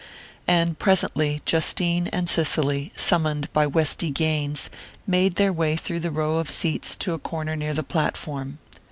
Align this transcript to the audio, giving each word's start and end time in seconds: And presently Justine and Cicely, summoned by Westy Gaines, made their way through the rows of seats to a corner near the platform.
And 0.47 0.79
presently 0.79 1.43
Justine 1.45 2.07
and 2.07 2.27
Cicely, 2.27 2.91
summoned 2.95 3.53
by 3.53 3.67
Westy 3.67 4.09
Gaines, 4.09 4.71
made 5.05 5.35
their 5.35 5.53
way 5.53 5.75
through 5.75 5.99
the 5.99 6.09
rows 6.09 6.41
of 6.41 6.49
seats 6.49 6.95
to 6.95 7.13
a 7.13 7.19
corner 7.19 7.55
near 7.55 7.75
the 7.75 7.83
platform. 7.83 8.57